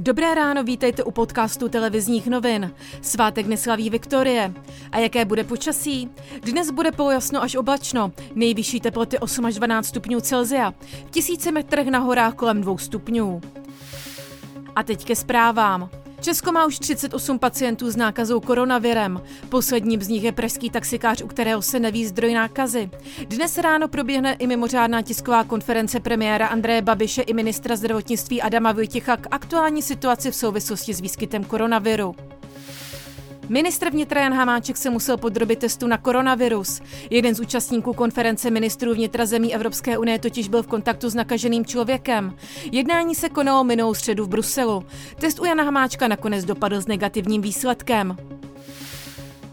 [0.00, 2.74] Dobré ráno, vítejte u podcastu televizních novin.
[3.02, 4.54] Svátek neslaví Viktorie.
[4.92, 6.10] A jaké bude počasí?
[6.42, 10.70] Dnes bude polojasno až oblačno, nejvyšší teploty 8 až 12 stupňů Celzia,
[11.06, 13.40] v tisíci metrech na horách kolem 2 stupňů.
[14.76, 15.90] A teď ke zprávám.
[16.28, 19.22] Česko má už 38 pacientů s nákazou koronavirem.
[19.48, 22.90] Posledním z nich je pražský taxikář, u kterého se neví zdroj nákazy.
[23.26, 29.16] Dnes ráno proběhne i mimořádná tisková konference premiéra Andreje Babiše i ministra zdravotnictví Adama Vojtěcha
[29.16, 32.14] k aktuální situaci v souvislosti s výskytem koronaviru.
[33.48, 36.80] Ministr vnitra Jan Hamáček se musel podrobit testu na koronavirus.
[37.10, 41.64] Jeden z účastníků konference ministrů vnitra zemí Evropské unie totiž byl v kontaktu s nakaženým
[41.64, 42.36] člověkem.
[42.72, 44.84] Jednání se konalo minulou středu v Bruselu.
[45.20, 48.16] Test u Jana Hamáčka nakonec dopadl s negativním výsledkem.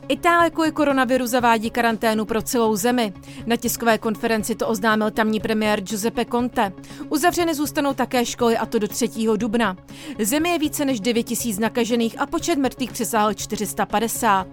[0.07, 3.13] Itálie kvůli koronaviru zavádí karanténu pro celou zemi.
[3.45, 6.71] Na tiskové konferenci to oznámil tamní premiér Giuseppe Conte.
[7.09, 9.09] Uzavřeny zůstanou také školy a to do 3.
[9.37, 9.77] dubna.
[10.19, 14.47] Zemi je více než 9 000 nakažených a počet mrtvých přesáhl 450.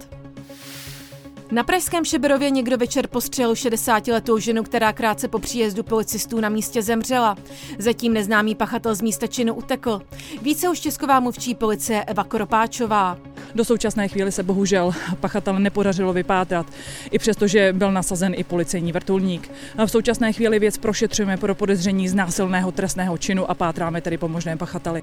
[1.51, 6.83] Na pražském Šeberově někdo večer postřelil 60-letou ženu, která krátce po příjezdu policistů na místě
[6.83, 7.37] zemřela.
[7.79, 10.03] Zatím neznámý pachatel z místa činu utekl.
[10.43, 13.32] Více už česková mluvčí policie Eva Koropáčová.
[13.55, 16.67] Do současné chvíli se bohužel pachatel nepodařilo vypátrat,
[17.11, 19.51] i přesto, že byl nasazen i policejní vrtulník.
[19.87, 24.29] V současné chvíli věc prošetřujeme pro podezření z násilného trestného činu a pátráme tedy po
[24.29, 25.03] možném pachateli.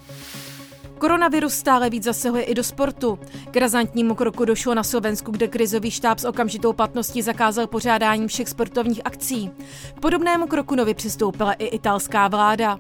[0.98, 3.20] Koronavirus stále víc zasahuje i do sportu.
[3.52, 8.50] K razantnímu kroku došlo na Slovensku, kde krizový štáb s okamžitou platností zakázal pořádání všech
[8.50, 9.52] sportovních akcí.
[9.96, 12.80] K podobnému kroku nově přistoupila i italská vláda.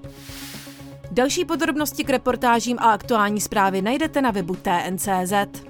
[1.11, 5.69] Další podrobnosti k reportážím a aktuální zprávy najdete na webu TNCZ.